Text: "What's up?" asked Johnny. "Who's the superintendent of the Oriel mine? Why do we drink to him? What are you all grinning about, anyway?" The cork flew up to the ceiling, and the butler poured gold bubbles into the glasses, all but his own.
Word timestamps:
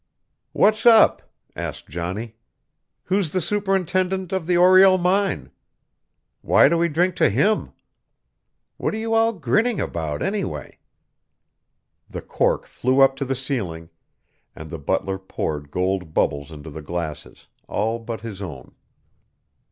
"What's 0.51 0.87
up?" 0.87 1.21
asked 1.55 1.87
Johnny. 1.87 2.33
"Who's 3.03 3.33
the 3.33 3.39
superintendent 3.39 4.33
of 4.33 4.47
the 4.47 4.57
Oriel 4.57 4.97
mine? 4.97 5.51
Why 6.41 6.67
do 6.69 6.79
we 6.79 6.87
drink 6.89 7.15
to 7.17 7.29
him? 7.29 7.71
What 8.77 8.95
are 8.95 8.97
you 8.97 9.13
all 9.13 9.31
grinning 9.31 9.79
about, 9.79 10.23
anyway?" 10.23 10.79
The 12.09 12.23
cork 12.23 12.65
flew 12.65 13.01
up 13.01 13.15
to 13.17 13.25
the 13.25 13.35
ceiling, 13.35 13.91
and 14.55 14.71
the 14.71 14.79
butler 14.79 15.19
poured 15.19 15.69
gold 15.69 16.15
bubbles 16.15 16.51
into 16.51 16.71
the 16.71 16.81
glasses, 16.81 17.45
all 17.67 17.99
but 17.99 18.21
his 18.21 18.41
own. 18.41 18.73